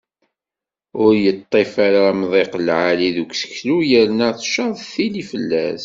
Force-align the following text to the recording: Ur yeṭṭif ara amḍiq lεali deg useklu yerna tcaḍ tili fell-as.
Ur 1.03 1.11
yeṭṭif 1.23 1.73
ara 1.85 2.01
amḍiq 2.11 2.53
lεali 2.65 3.09
deg 3.17 3.29
useklu 3.33 3.77
yerna 3.89 4.27
tcaḍ 4.37 4.73
tili 4.91 5.23
fell-as. 5.31 5.79